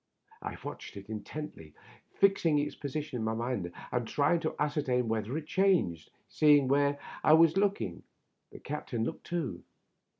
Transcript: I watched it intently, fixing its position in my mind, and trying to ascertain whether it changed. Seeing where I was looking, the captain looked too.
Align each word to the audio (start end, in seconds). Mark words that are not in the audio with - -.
I 0.41 0.57
watched 0.63 0.97
it 0.97 1.09
intently, 1.11 1.75
fixing 2.15 2.57
its 2.57 2.73
position 2.75 3.17
in 3.19 3.23
my 3.23 3.35
mind, 3.35 3.71
and 3.91 4.07
trying 4.07 4.39
to 4.39 4.55
ascertain 4.57 5.07
whether 5.07 5.37
it 5.37 5.45
changed. 5.45 6.09
Seeing 6.27 6.67
where 6.67 6.97
I 7.23 7.33
was 7.33 7.55
looking, 7.55 8.01
the 8.51 8.57
captain 8.57 9.03
looked 9.03 9.27
too. 9.27 9.63